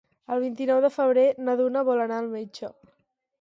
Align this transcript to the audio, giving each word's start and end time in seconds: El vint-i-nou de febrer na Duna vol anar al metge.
El 0.35 0.39
vint-i-nou 0.43 0.79
de 0.85 0.89
febrer 0.95 1.25
na 1.49 1.55
Duna 1.61 1.85
vol 1.91 2.03
anar 2.07 2.19
al 2.23 2.31
metge. 2.33 2.73